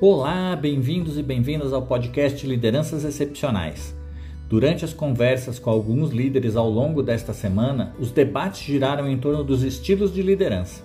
Olá, 0.00 0.56
bem-vindos 0.56 1.16
e 1.16 1.22
bem-vindas 1.22 1.72
ao 1.72 1.82
podcast 1.82 2.44
Lideranças 2.44 3.04
Excepcionais. 3.04 3.94
Durante 4.48 4.84
as 4.84 4.92
conversas 4.92 5.60
com 5.60 5.70
alguns 5.70 6.10
líderes 6.10 6.56
ao 6.56 6.68
longo 6.68 7.00
desta 7.00 7.32
semana, 7.32 7.94
os 8.00 8.10
debates 8.10 8.60
giraram 8.60 9.08
em 9.08 9.16
torno 9.16 9.44
dos 9.44 9.62
estilos 9.62 10.12
de 10.12 10.20
liderança. 10.20 10.82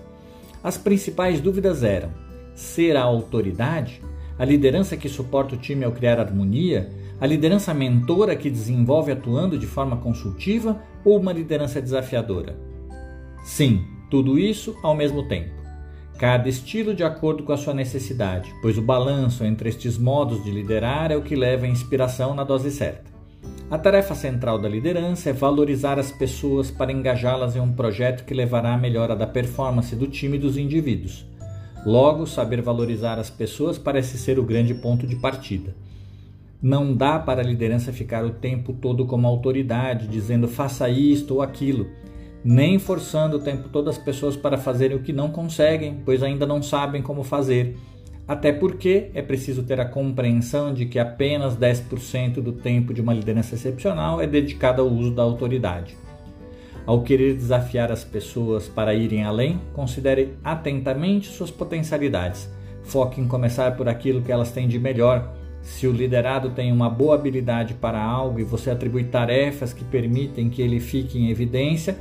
As 0.64 0.78
principais 0.78 1.42
dúvidas 1.42 1.84
eram: 1.84 2.12
ser 2.54 2.96
a 2.96 3.02
autoridade? 3.02 4.00
A 4.38 4.46
liderança 4.46 4.96
que 4.96 5.10
suporta 5.10 5.56
o 5.56 5.60
time 5.60 5.84
ao 5.84 5.92
criar 5.92 6.20
harmonia? 6.20 6.92
A 7.20 7.26
liderança 7.26 7.74
mentora 7.74 8.36
que 8.36 8.50
desenvolve 8.50 9.12
atuando 9.12 9.58
de 9.58 9.66
forma 9.66 9.98
consultiva? 9.98 10.80
Ou 11.04 11.20
uma 11.20 11.34
liderança 11.34 11.82
desafiadora? 11.82 12.56
Sim, 13.44 13.84
tudo 14.12 14.38
isso 14.38 14.78
ao 14.84 14.96
mesmo 14.96 15.28
tempo 15.28 15.59
cada 16.20 16.50
estilo 16.50 16.94
de 16.94 17.02
acordo 17.02 17.44
com 17.44 17.54
a 17.54 17.58
sua 17.58 17.74
necessidade, 17.74 18.54
pois 18.62 18.78
o 18.78 18.82
balanço 18.82 19.46
entre 19.46 19.70
estes 19.70 19.98
modos 19.98 20.44
de 20.44 20.52
liderar 20.52 21.14
é 21.14 21.16
o 21.16 21.22
que 21.22 21.34
leva 21.34 21.66
a 21.66 21.70
inspiração 21.70 22.36
na 22.36 22.44
dose 22.44 22.72
certa. 22.72 23.10
A 23.72 23.78
tarefa 23.78 24.14
central 24.14 24.60
da 24.60 24.68
liderança 24.68 25.30
é 25.30 25.34
valorizar 25.34 25.98
as 25.98 26.12
pessoas 26.12 26.70
para 26.70 26.92
engajá-las 26.92 27.56
em 27.56 27.62
um 27.62 27.72
projeto 27.72 28.26
que 28.26 28.34
levará 28.34 28.74
à 28.74 28.78
melhora 28.78 29.16
da 29.16 29.26
performance 29.26 29.96
do 29.96 30.08
time 30.08 30.36
e 30.36 30.42
dos 30.42 30.58
indivíduos. 30.58 31.26
Logo, 31.86 32.28
saber 32.28 32.62
valorizar 32.62 33.18
as 33.18 33.30
pessoas 33.30 33.78
parece 33.78 34.18
ser 34.18 34.38
o 34.38 34.44
grande 34.44 34.74
ponto 34.74 35.08
de 35.08 35.16
partida. 35.16 35.74
Não 36.62 36.94
dá 36.94 37.18
para 37.18 37.40
a 37.40 37.46
liderança 37.46 37.94
ficar 37.94 38.26
o 38.26 38.32
tempo 38.32 38.74
todo 38.74 39.06
como 39.06 39.26
autoridade, 39.26 40.06
dizendo 40.06 40.50
faça 40.50 40.90
isto 40.90 41.36
ou 41.36 41.42
aquilo 41.42 41.88
nem 42.44 42.80
forçando 42.80 43.38
o 43.38 43.42
tempo 43.42 43.70
todo 43.70 43.90
as 43.90 43.98
pessoas 43.98 44.36
para 44.36 44.58
fazerem 44.58 44.98
o 44.98 45.02
que 45.02 45.14
não 45.14 45.30
conseguem, 45.30 46.02
pois 46.06 46.24
ainda 46.24 46.46
não 46.46 46.62
sabem 46.62 47.02
como 47.02 47.24
fazer. 47.24 47.78
Até 48.28 48.54
porque 48.54 49.10
é 49.16 49.22
preciso 49.22 49.64
ter 49.64 49.80
a 49.80 49.86
compreensão 49.86 50.72
de 50.72 50.86
que 50.86 51.00
apenas 51.00 51.58
10% 51.58 52.36
do 52.42 52.52
tempo 52.52 52.94
de 52.94 53.02
uma 53.02 53.14
liderança 53.14 53.56
excepcional 53.56 54.22
é 54.22 54.28
dedicado 54.28 54.82
ao 54.82 54.88
uso 54.88 55.12
da 55.12 55.24
autoridade. 55.24 55.98
Ao 56.86 57.02
querer 57.02 57.36
desafiar 57.36 57.92
as 57.92 58.04
pessoas 58.04 58.68
para 58.68 58.94
irem 58.94 59.24
além, 59.24 59.60
considere 59.74 60.36
atentamente 60.44 61.28
suas 61.28 61.52
potencialidades. 61.52 62.50
Foque 62.84 63.20
em 63.20 63.28
começar 63.28 63.76
por 63.76 63.90
aquilo 63.90 64.22
que 64.22 64.32
elas 64.32 64.52
têm 64.52 64.68
de 64.68 64.80
melhor. 64.80 65.34
Se 65.62 65.88
o 65.88 65.92
liderado 65.92 66.52
tem 66.52 66.72
uma 66.72 66.90
boa 66.90 67.16
habilidade 67.16 67.74
para 67.74 68.02
algo 68.02 68.40
e 68.40 68.44
você 68.44 68.72
atribui 68.72 69.04
tarefas 69.04 69.74
que 69.74 69.84
permitem 69.84 70.50
que 70.50 70.62
ele 70.62 70.80
fique 70.80 71.18
em 71.20 71.30
evidência, 71.30 71.98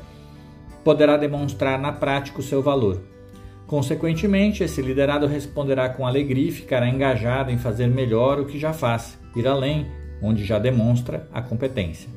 poderá 0.89 1.19
demonstrar 1.19 1.78
na 1.78 1.92
prática 1.92 2.41
o 2.41 2.42
seu 2.42 2.62
valor. 2.62 2.98
Consequentemente, 3.67 4.64
esse 4.64 4.81
liderado 4.81 5.27
responderá 5.27 5.86
com 5.91 6.06
alegria 6.06 6.48
e 6.48 6.50
ficará 6.50 6.89
engajado 6.89 7.50
em 7.50 7.58
fazer 7.58 7.89
melhor 7.89 8.41
o 8.41 8.47
que 8.47 8.58
já 8.58 8.72
faz, 8.72 9.19
ir 9.36 9.47
além, 9.47 9.86
onde 10.22 10.47
já 10.47 10.58
demonstra 10.58 11.28
a 11.30 11.42
competência. 11.42 12.08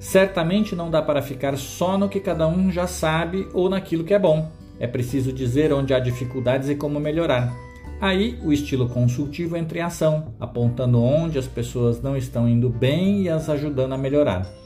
Certamente 0.00 0.74
não 0.74 0.90
dá 0.90 1.00
para 1.00 1.22
ficar 1.22 1.56
só 1.56 1.96
no 1.96 2.08
que 2.08 2.18
cada 2.18 2.48
um 2.48 2.72
já 2.72 2.88
sabe 2.88 3.46
ou 3.54 3.70
naquilo 3.70 4.02
que 4.02 4.12
é 4.12 4.18
bom. 4.18 4.50
É 4.80 4.88
preciso 4.88 5.32
dizer 5.32 5.72
onde 5.72 5.94
há 5.94 6.00
dificuldades 6.00 6.68
e 6.68 6.74
como 6.74 6.98
melhorar. 6.98 7.54
Aí 8.00 8.40
o 8.42 8.52
estilo 8.52 8.88
consultivo 8.88 9.56
entra 9.56 9.78
em 9.78 9.82
ação, 9.82 10.34
apontando 10.40 11.00
onde 11.00 11.38
as 11.38 11.46
pessoas 11.46 12.02
não 12.02 12.16
estão 12.16 12.48
indo 12.48 12.68
bem 12.68 13.22
e 13.22 13.28
as 13.28 13.48
ajudando 13.48 13.92
a 13.92 13.96
melhorar. 13.96 14.63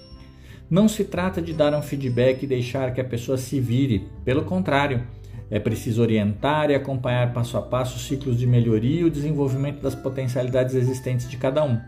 Não 0.71 0.87
se 0.87 1.05
trata 1.05 1.41
de 1.41 1.55
dar 1.55 1.75
um 1.75 1.81
feedback 1.81 2.43
e 2.43 2.47
deixar 2.47 2.93
que 2.93 3.01
a 3.01 3.05
pessoa 3.05 3.39
se 3.39 3.59
vire, 3.59 4.07
pelo 4.25 4.45
contrário, 4.45 5.03
é 5.51 5.59
preciso 5.59 6.03
orientar 6.03 6.71
e 6.71 6.75
acompanhar 6.75 7.33
passo 7.33 7.57
a 7.57 7.63
passo 7.63 7.97
os 7.97 8.07
ciclos 8.07 8.39
de 8.39 8.47
melhoria 8.47 9.01
e 9.01 9.05
o 9.05 9.11
desenvolvimento 9.11 9.81
das 9.81 9.95
potencialidades 9.95 10.75
existentes 10.75 11.29
de 11.29 11.39
cada 11.39 11.65
um. 11.65 11.81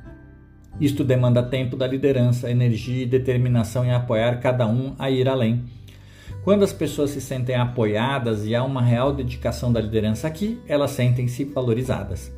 Isto 0.80 1.04
demanda 1.04 1.42
tempo 1.42 1.76
da 1.76 1.86
liderança, 1.86 2.50
energia 2.50 3.02
e 3.02 3.06
determinação 3.06 3.84
em 3.84 3.92
apoiar 3.92 4.40
cada 4.40 4.66
um 4.66 4.94
a 4.98 5.10
ir 5.10 5.28
além. 5.28 5.64
Quando 6.42 6.62
as 6.62 6.72
pessoas 6.72 7.10
se 7.10 7.20
sentem 7.20 7.54
apoiadas 7.54 8.46
e 8.46 8.54
há 8.54 8.64
uma 8.64 8.80
real 8.80 9.12
dedicação 9.12 9.70
da 9.70 9.80
liderança 9.80 10.26
aqui, 10.26 10.58
elas 10.66 10.92
sentem-se 10.92 11.44
valorizadas. 11.44 12.32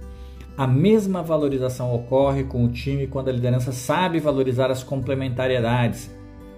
A 0.59 0.67
mesma 0.67 1.23
valorização 1.23 1.95
ocorre 1.95 2.43
com 2.43 2.65
o 2.65 2.69
time 2.69 3.07
quando 3.07 3.29
a 3.29 3.33
liderança 3.33 3.71
sabe 3.71 4.19
valorizar 4.19 4.73
as 4.73 4.83
complementariedades, 4.83 6.11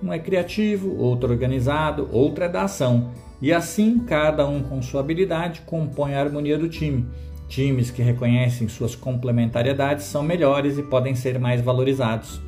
um 0.04 0.12
é 0.12 0.19
criativo, 0.19 0.94
outro 0.98 1.31
organizado, 1.31 2.09
outro 2.12 2.44
é 2.44 2.48
da 2.48 2.65
ação. 2.65 3.10
E 3.41 3.53
assim, 3.53 4.00
cada 4.00 4.47
um 4.47 4.62
com 4.62 4.82
sua 4.82 5.00
habilidade 5.00 5.62
compõe 5.65 6.15
a 6.15 6.20
harmonia 6.20 6.59
do 6.59 6.69
time. 6.69 7.06
Times 7.48 7.91
que 7.91 8.03
reconhecem 8.03 8.69
suas 8.69 8.94
complementariedades 8.94 10.04
são 10.04 10.22
melhores 10.22 10.76
e 10.76 10.82
podem 10.82 11.14
ser 11.14 11.38
mais 11.38 11.62
valorizados. 11.62 12.38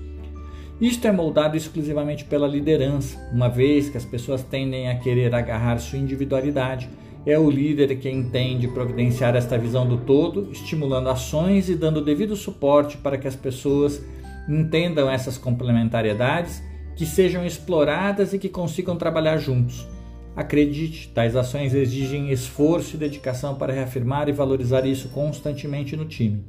Isto 0.78 1.08
é 1.08 1.12
moldado 1.12 1.56
exclusivamente 1.56 2.26
pela 2.26 2.46
liderança, 2.46 3.18
uma 3.32 3.48
vez 3.48 3.88
que 3.88 3.96
as 3.96 4.04
pessoas 4.04 4.42
tendem 4.42 4.90
a 4.90 4.98
querer 4.98 5.34
agarrar 5.34 5.78
sua 5.78 5.98
individualidade. 5.98 6.90
É 7.24 7.38
o 7.38 7.50
líder 7.50 7.96
que 7.96 8.10
entende 8.10 8.68
providenciar 8.68 9.34
esta 9.34 9.56
visão 9.56 9.88
do 9.88 9.96
todo, 9.96 10.50
estimulando 10.52 11.08
ações 11.08 11.70
e 11.70 11.74
dando 11.74 12.04
devido 12.04 12.36
suporte 12.36 12.98
para 12.98 13.16
que 13.16 13.26
as 13.26 13.34
pessoas 13.34 14.04
entendam 14.46 15.10
essas 15.10 15.38
complementariedades 15.38 16.62
que 16.96 17.06
sejam 17.06 17.44
exploradas 17.44 18.32
e 18.32 18.38
que 18.38 18.48
consigam 18.48 18.96
trabalhar 18.96 19.36
juntos. 19.36 19.86
Acredite, 20.34 21.08
tais 21.14 21.36
ações 21.36 21.72
exigem 21.74 22.30
esforço 22.30 22.96
e 22.96 22.98
dedicação 22.98 23.54
para 23.54 23.72
reafirmar 23.72 24.28
e 24.28 24.32
valorizar 24.32 24.84
isso 24.84 25.10
constantemente 25.10 25.96
no 25.96 26.06
time. 26.06 26.42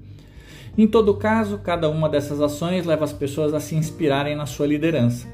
Em 0.77 0.87
todo 0.87 1.15
caso, 1.15 1.57
cada 1.59 1.89
uma 1.89 2.09
dessas 2.09 2.41
ações 2.41 2.85
leva 2.85 3.03
as 3.03 3.13
pessoas 3.13 3.53
a 3.53 3.59
se 3.59 3.75
inspirarem 3.75 4.35
na 4.35 4.45
sua 4.45 4.67
liderança. 4.67 5.27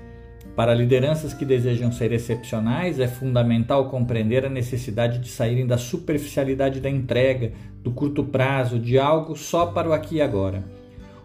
Para 0.56 0.74
lideranças 0.74 1.34
que 1.34 1.45
desejam 1.45 1.91
ser 1.91 2.12
excepcionais, 2.12 3.00
é 3.00 3.07
fundamental 3.07 3.90
compreender 3.90 4.45
a 4.45 4.50
necessidade 4.50 5.18
de 5.18 5.30
saírem 5.30 5.66
da 5.66 5.78
superficialidade 5.78 6.80
da 6.80 6.90
entrega, 6.90 7.53
do 7.81 7.91
curto 7.91 8.24
prazo, 8.24 8.78
de 8.78 9.00
algo 9.00 9.35
só 9.35 9.66
para 9.66 9.90
o 9.90 9.94
aqui 9.94 10.18
e 10.18 10.22
agora. 10.22 10.63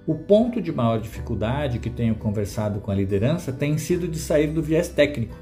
O 0.08 0.14
ponto 0.14 0.58
de 0.58 0.72
maior 0.72 0.98
dificuldade 0.98 1.78
que 1.78 1.90
tenho 1.90 2.14
conversado 2.14 2.80
com 2.80 2.90
a 2.90 2.94
liderança 2.94 3.52
tem 3.52 3.76
sido 3.76 4.08
de 4.08 4.18
sair 4.18 4.46
do 4.46 4.62
viés 4.62 4.88
técnico. 4.88 5.36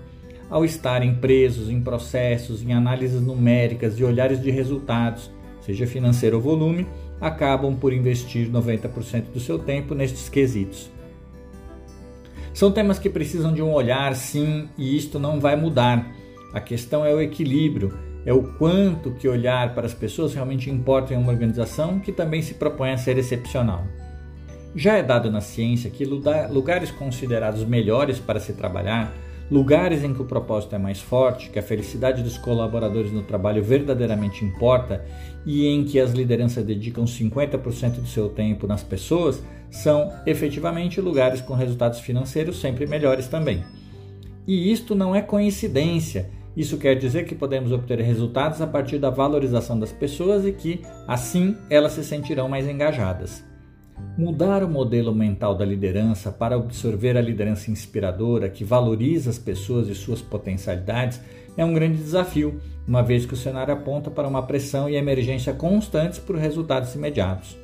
Ao 0.51 0.65
estarem 0.65 1.15
presos 1.15 1.71
em 1.71 1.81
processos, 1.81 2.65
em 2.65 2.73
análises 2.73 3.23
numéricas 3.23 3.97
e 3.97 4.03
olhares 4.03 4.43
de 4.43 4.51
resultados, 4.51 5.31
seja 5.61 5.87
financeiro 5.87 6.39
ou 6.39 6.43
volume, 6.43 6.85
acabam 7.21 7.77
por 7.77 7.93
investir 7.93 8.51
90% 8.51 9.31
do 9.33 9.39
seu 9.39 9.57
tempo 9.57 9.95
nestes 9.95 10.29
quesitos. 10.29 10.91
São 12.53 12.73
temas 12.73 12.99
que 12.99 13.09
precisam 13.09 13.55
de 13.55 13.63
um 13.63 13.73
olhar, 13.73 14.17
sim, 14.17 14.69
e 14.77 14.97
isto 14.97 15.17
não 15.17 15.39
vai 15.39 15.55
mudar. 15.55 16.11
A 16.53 16.61
questão 16.61 17.07
é 17.07 17.15
o 17.15 17.21
equilíbrio, 17.21 17.97
é 18.25 18.33
o 18.33 18.43
quanto 18.55 19.13
que 19.13 19.29
olhar 19.29 19.77
para 19.77 19.87
as 19.87 19.95
pessoas 19.95 20.35
realmente 20.35 20.69
importa 20.69 21.15
em 21.15 21.17
uma 21.17 21.31
organização 21.31 22.01
que 22.01 22.11
também 22.11 22.43
se 22.43 22.55
propõe 22.55 22.91
a 22.91 22.99
ser 22.99 23.17
excepcional. 23.17 23.87
Já 24.77 24.99
é 24.99 25.03
dado 25.03 25.31
na 25.31 25.41
ciência 25.41 25.89
que 25.89 26.05
lugares 26.05 26.91
considerados 26.91 27.65
melhores 27.65 28.19
para 28.19 28.39
se 28.39 28.53
trabalhar, 28.53 29.11
lugares 29.51 30.05
em 30.05 30.13
que 30.13 30.21
o 30.21 30.27
propósito 30.27 30.75
é 30.75 30.79
mais 30.79 31.01
forte, 31.01 31.49
que 31.49 31.59
a 31.59 31.63
felicidade 31.63 32.23
dos 32.23 32.37
colaboradores 32.37 33.11
no 33.11 33.23
trabalho 33.23 33.65
verdadeiramente 33.65 34.45
importa 34.45 35.03
e 35.47 35.67
em 35.67 35.83
que 35.83 35.99
as 35.99 36.13
lideranças 36.13 36.63
dedicam 36.63 37.07
50% 37.07 38.03
do 38.03 38.07
seu 38.07 38.29
tempo 38.29 38.67
nas 38.67 38.83
pessoas, 38.83 39.43
são 39.71 40.13
efetivamente 40.27 41.01
lugares 41.01 41.41
com 41.41 41.55
resultados 41.55 42.01
financeiros 42.01 42.61
sempre 42.61 42.87
melhores 42.87 43.29
também. 43.29 43.65
E 44.47 44.71
isto 44.71 44.95
não 44.95 45.17
é 45.17 45.23
coincidência. 45.23 46.29
Isso 46.55 46.77
quer 46.77 46.97
dizer 46.97 47.25
que 47.25 47.35
podemos 47.35 47.73
obter 47.73 47.99
resultados 48.01 48.61
a 48.61 48.67
partir 48.67 48.99
da 48.99 49.09
valorização 49.09 49.79
das 49.79 49.91
pessoas 49.91 50.45
e 50.45 50.53
que, 50.53 50.83
assim, 51.09 51.57
elas 51.71 51.93
se 51.93 52.05
sentirão 52.05 52.47
mais 52.47 52.69
engajadas. 52.69 53.43
Mudar 54.17 54.63
o 54.63 54.69
modelo 54.69 55.15
mental 55.15 55.55
da 55.55 55.65
liderança 55.65 56.31
para 56.33 56.57
absorver 56.57 57.17
a 57.17 57.21
liderança 57.21 57.71
inspiradora 57.71 58.49
que 58.49 58.65
valoriza 58.65 59.31
as 59.31 59.39
pessoas 59.39 59.89
e 59.89 59.95
suas 59.95 60.21
potencialidades 60.23 61.21
é 61.57 61.65
um 61.65 61.73
grande 61.73 61.99
desafio, 61.99 62.61
uma 62.87 63.03
vez 63.03 63.25
que 63.25 63.35
o 63.35 63.37
cenário 63.37 63.73
aponta 63.73 64.11
para 64.11 64.29
uma 64.29 64.43
pressão 64.43 64.89
e 64.89 64.97
emergência 64.97 65.53
constantes 65.53 66.19
por 66.19 66.37
resultados 66.37 66.95
imediatos. 66.95 67.57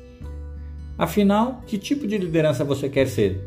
Afinal, 0.97 1.61
que 1.65 1.77
tipo 1.77 2.07
de 2.07 2.17
liderança 2.17 2.63
você 2.63 2.89
quer 2.89 3.07
ser? 3.07 3.39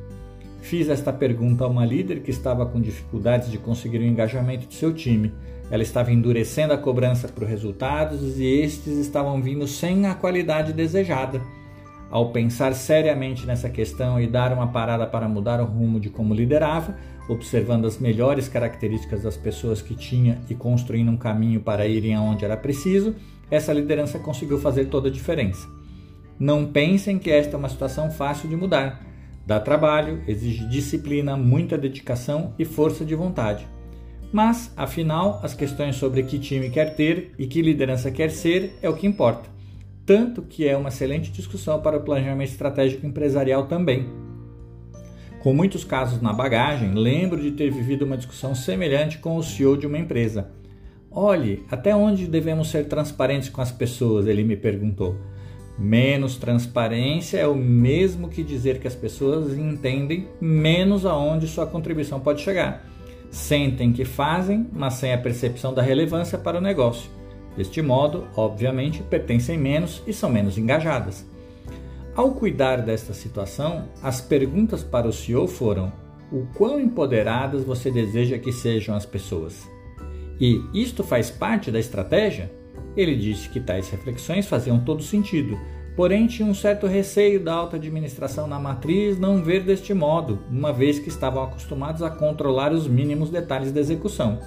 Fiz 0.61 0.89
esta 0.89 1.13
pergunta 1.13 1.65
a 1.65 1.69
uma 1.69 1.87
líder 1.87 2.23
que 2.23 2.31
estava 2.31 2.67
com 2.67 2.81
dificuldades 2.81 3.51
de 3.51 3.59
conseguir 3.59 3.99
o 3.99 4.05
engajamento 4.05 4.67
de 4.67 4.75
seu 4.75 4.93
time. 4.93 5.33
Ela 5.71 5.83
estava 5.83 6.13
endurecendo 6.13 6.73
a 6.73 6.79
cobrança 6.79 7.29
por 7.29 7.45
resultados 7.45 8.39
e 8.39 8.45
estes 8.45 8.99
estavam 8.99 9.41
vindo 9.41 9.67
sem 9.69 10.07
a 10.07 10.15
qualidade 10.15 10.73
desejada. 10.73 11.41
Ao 12.17 12.31
pensar 12.31 12.73
seriamente 12.73 13.45
nessa 13.45 13.69
questão 13.69 14.19
e 14.19 14.27
dar 14.27 14.51
uma 14.51 14.69
parada 14.69 15.07
para 15.07 15.29
mudar 15.29 15.61
o 15.61 15.67
rumo 15.67 16.01
de 16.01 16.09
como 16.09 16.33
liderava, 16.33 16.97
observando 17.29 17.85
as 17.85 17.99
melhores 17.99 18.49
características 18.49 19.25
das 19.25 19.37
pessoas 19.37 19.83
que 19.83 19.95
tinha 19.95 20.41
e 20.49 20.55
construindo 20.55 21.11
um 21.11 21.17
caminho 21.19 21.61
para 21.61 21.87
irem 21.87 22.15
aonde 22.15 22.43
era 22.43 22.57
preciso, 22.57 23.15
essa 23.51 23.71
liderança 23.71 24.19
conseguiu 24.19 24.59
fazer 24.59 24.87
toda 24.87 25.11
a 25.11 25.13
diferença. 25.13 25.69
Não 26.41 26.65
pensem 26.65 27.19
que 27.19 27.31
esta 27.31 27.55
é 27.55 27.59
uma 27.59 27.69
situação 27.69 28.11
fácil 28.11 28.49
de 28.49 28.57
mudar. 28.57 29.05
Dá 29.45 29.61
trabalho, 29.61 30.23
exige 30.27 30.67
disciplina, 30.71 31.37
muita 31.37 31.77
dedicação 31.77 32.55
e 32.59 32.65
força 32.65 33.05
de 33.05 33.15
vontade. 33.15 33.69
Mas, 34.33 34.73
afinal, 34.75 35.39
as 35.43 35.53
questões 35.53 35.97
sobre 35.97 36.23
que 36.23 36.39
time 36.39 36.71
quer 36.71 36.97
ter 36.97 37.35
e 37.39 37.47
que 37.47 37.61
liderança 37.61 38.11
quer 38.11 38.31
ser 38.31 38.73
é 38.81 38.89
o 38.89 38.97
que 38.97 39.07
importa. 39.07 39.56
Tanto 40.07 40.41
que 40.41 40.69
é 40.69 40.77
uma 40.77 40.89
excelente 40.89 41.33
discussão 41.33 41.83
para 41.83 41.97
o 41.97 42.03
planejamento 42.03 42.51
estratégico 42.51 43.05
empresarial 43.05 43.67
também. 43.67 44.07
Com 45.41 45.53
muitos 45.53 45.83
casos 45.83 46.23
na 46.23 46.33
bagagem, 46.33 46.95
lembro 46.95 47.43
de 47.43 47.51
ter 47.51 47.73
vivido 47.73 48.05
uma 48.05 48.17
discussão 48.17 48.55
semelhante 48.55 49.19
com 49.19 49.37
o 49.37 49.43
CEO 49.43 49.77
de 49.77 49.87
uma 49.87 49.99
empresa. 49.99 50.49
Olhe, 51.11 51.65
até 51.69 51.95
onde 51.95 52.27
devemos 52.27 52.71
ser 52.71 52.87
transparentes 52.87 53.49
com 53.49 53.61
as 53.61 53.73
pessoas? 53.73 54.27
Ele 54.27 54.45
me 54.45 54.57
perguntou. 54.57 55.17
Menos 55.79 56.37
transparência 56.37 57.39
é 57.39 57.47
o 57.47 57.55
mesmo 57.55 58.29
que 58.29 58.43
dizer 58.45 58.79
que 58.79 58.87
as 58.87 58.95
pessoas 58.95 59.59
entendem 59.59 60.29
menos 60.41 61.05
aonde 61.05 61.49
sua 61.49 61.67
contribuição 61.67 62.21
pode 62.21 62.43
chegar. 62.43 62.87
Sentem 63.31 63.93
que 63.93 64.05
fazem, 64.05 64.69
mas 64.73 64.95
sem 64.95 65.13
a 65.13 65.19
percepção 65.19 65.75
da 65.75 65.83
relevância 65.83 66.39
para 66.39 66.59
o 66.59 66.63
negócio. 66.63 67.16
Deste 67.57 67.81
modo, 67.81 68.27
obviamente, 68.37 69.03
pertencem 69.03 69.57
menos 69.57 70.03
e 70.07 70.13
são 70.13 70.29
menos 70.29 70.59
engajadas. 70.59 71.25
Ao 72.15 72.33
cuidar 72.33 72.83
desta 72.83 73.13
situação, 73.13 73.89
as 74.03 74.21
perguntas 74.21 74.83
para 74.83 75.09
o 75.09 75.13
CEO 75.13 75.47
foram: 75.47 75.93
o 76.31 76.47
quão 76.55 76.81
empoderadas 76.81 77.65
você 77.65 77.91
deseja 77.91 78.39
que 78.39 78.53
sejam 78.53 78.95
as 78.95 79.07
pessoas? 79.07 79.69
E 80.41 80.61
isto 80.75 81.03
faz 81.03 81.31
parte 81.31 81.71
da 81.71 81.79
estratégia? 81.79 82.51
Ele 82.97 83.15
disse 83.15 83.49
que 83.49 83.61
tais 83.61 83.91
reflexões 83.91 84.47
faziam 84.47 84.81
todo 84.81 85.03
sentido, 85.03 85.59
porém 85.95 86.27
tinha 86.27 86.49
um 86.49 86.55
certo 86.55 86.87
receio 86.87 87.39
da 87.39 87.53
alta 87.53 87.77
administração 87.77 88.47
na 88.47 88.59
matriz 88.59 89.19
não 89.19 89.43
ver 89.43 89.63
deste 89.63 89.93
modo, 89.95 90.41
uma 90.51 90.73
vez 90.73 90.99
que 90.99 91.09
estavam 91.09 91.43
acostumados 91.43 92.03
a 92.03 92.11
controlar 92.11 92.73
os 92.73 92.87
mínimos 92.87 93.31
detalhes 93.31 93.73
da 93.73 93.81
execução. 93.81 94.39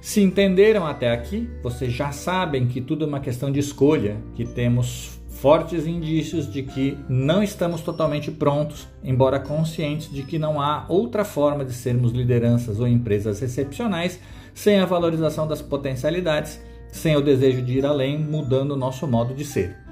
Se 0.00 0.20
entenderam 0.20 0.86
até 0.86 1.10
aqui, 1.10 1.48
vocês 1.62 1.92
já 1.92 2.12
sabem 2.12 2.66
que 2.66 2.80
tudo 2.80 3.04
é 3.04 3.08
uma 3.08 3.20
questão 3.20 3.50
de 3.50 3.58
escolha, 3.58 4.16
que 4.34 4.44
temos 4.44 5.18
fortes 5.28 5.86
indícios 5.86 6.50
de 6.50 6.62
que 6.62 6.96
não 7.08 7.42
estamos 7.42 7.80
totalmente 7.80 8.30
prontos, 8.30 8.88
embora 9.04 9.38
conscientes 9.38 10.10
de 10.10 10.22
que 10.22 10.38
não 10.38 10.60
há 10.60 10.86
outra 10.88 11.24
forma 11.24 11.64
de 11.64 11.72
sermos 11.72 12.12
lideranças 12.12 12.80
ou 12.80 12.88
empresas 12.88 13.42
excepcionais 13.42 14.18
sem 14.54 14.78
a 14.78 14.86
valorização 14.86 15.46
das 15.46 15.60
potencialidades, 15.60 16.60
sem 16.90 17.14
o 17.14 17.20
desejo 17.20 17.60
de 17.60 17.78
ir 17.78 17.84
além, 17.84 18.18
mudando 18.18 18.72
o 18.72 18.76
nosso 18.76 19.06
modo 19.06 19.34
de 19.34 19.44
ser. 19.44 19.85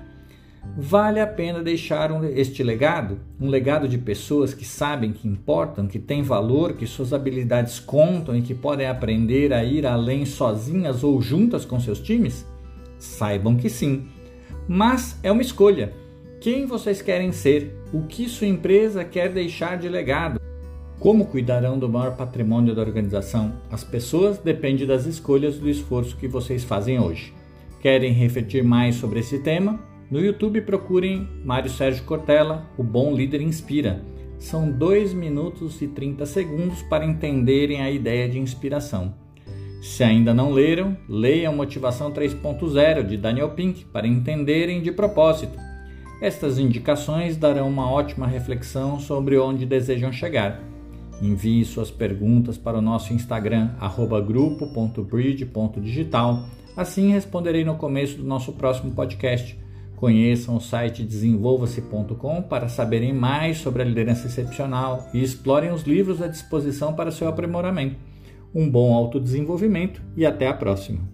Vale 0.77 1.21
a 1.21 1.27
pena 1.27 1.63
deixar 1.63 2.11
um, 2.11 2.25
este 2.25 2.63
legado, 2.63 3.21
um 3.41 3.49
legado 3.49 3.89
de 3.89 3.97
pessoas 3.97 4.53
que 4.53 4.65
sabem 4.65 5.13
que 5.13 5.29
importam, 5.29 5.87
que 5.87 6.01
têm 6.01 6.23
valor, 6.23 6.73
que 6.73 6.87
suas 6.87 7.13
habilidades 7.13 7.79
contam 7.79 8.37
e 8.37 8.43
que 8.43 8.55
podem 8.55 8.89
aprender 8.89 9.53
a 9.53 9.63
ir 9.63 9.87
além 9.87 10.27
sozinhas 10.27 11.05
ou 11.05 11.23
juntas 11.23 11.65
com 11.65 11.79
seus 11.79 12.01
times? 12.01 12.45
Saibam 12.99 13.57
que 13.57 13.71
sim. 13.71 14.09
Mas 14.67 15.17
é 15.23 15.31
uma 15.31 15.43
escolha. 15.43 15.93
Quem 16.41 16.67
vocês 16.67 17.01
querem 17.01 17.31
ser? 17.31 17.73
O 17.93 18.03
que 18.03 18.29
sua 18.29 18.49
empresa 18.49 19.05
quer 19.05 19.33
deixar 19.33 19.79
de 19.79 19.89
legado? 19.89 20.41
Como 20.99 21.27
cuidarão 21.27 21.79
do 21.79 21.89
maior 21.89 22.17
patrimônio 22.17 22.75
da 22.75 22.83
organização? 22.83 23.53
As 23.71 23.85
pessoas 23.85 24.39
dependem 24.39 24.87
das 24.87 25.07
escolhas 25.07 25.57
do 25.57 25.69
esforço 25.69 26.17
que 26.17 26.27
vocês 26.27 26.65
fazem 26.65 26.99
hoje. 26.99 27.33
Querem 27.81 28.13
refletir 28.13 28.65
mais 28.65 28.97
sobre 28.97 29.21
esse 29.21 29.39
tema? 29.39 29.94
No 30.15 30.25
YouTube 30.25 30.61
procurem 30.61 31.29
Mário 31.45 31.69
Sérgio 31.69 32.05
Cortella, 32.05 32.71
o 32.79 32.85
Bom 32.85 33.17
Líder 33.17 33.41
Inspira. 33.41 34.01
São 34.39 34.71
2 34.71 35.13
minutos 35.13 35.83
e 35.83 35.89
30 35.89 36.25
segundos 36.25 36.83
para 36.83 37.05
entenderem 37.05 37.83
a 37.83 37.91
ideia 37.91 38.29
de 38.29 38.39
inspiração. 38.39 39.13
Se 39.83 40.05
ainda 40.05 40.33
não 40.33 40.53
leram, 40.53 40.97
leiam 41.09 41.57
Motivação 41.57 42.13
3.0 42.13 43.03
de 43.03 43.17
Daniel 43.17 43.51
Pink 43.57 43.87
para 43.87 44.07
entenderem 44.07 44.81
de 44.81 44.93
propósito. 44.93 45.59
Estas 46.23 46.61
indicações 46.61 47.37
darão 47.37 47.69
uma 47.69 47.91
ótima 47.91 48.29
reflexão 48.29 49.01
sobre 49.01 49.37
onde 49.37 49.67
desejam 49.67 50.13
chegar. 50.13 50.63
Envie 51.21 51.65
suas 51.65 51.91
perguntas 51.91 52.57
para 52.57 52.79
o 52.79 52.83
nosso 52.83 53.13
Instagram, 53.13 53.71
grupo.bridge.digital. 54.25 56.45
Assim 56.77 57.11
responderei 57.11 57.65
no 57.65 57.75
começo 57.75 58.19
do 58.19 58.25
nosso 58.25 58.53
próximo 58.53 58.93
podcast. 58.93 59.64
Conheçam 59.97 60.57
o 60.57 60.61
site 60.61 61.03
desenvolva-se.com 61.03 62.43
para 62.43 62.69
saberem 62.69 63.13
mais 63.13 63.59
sobre 63.59 63.83
a 63.83 63.85
liderança 63.85 64.27
excepcional 64.27 65.09
e 65.15 65.23
explorem 65.23 65.71
os 65.71 65.83
livros 65.83 66.21
à 66.21 66.27
disposição 66.27 66.95
para 66.95 67.11
seu 67.11 67.29
aprimoramento. 67.29 67.97
Um 68.55 68.71
bom 68.71 68.95
autodesenvolvimento 68.95 70.03
e 70.17 70.27
até 70.27 70.47
a 70.49 70.55
próxima! 70.55 71.14